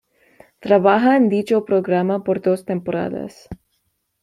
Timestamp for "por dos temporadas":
2.23-3.47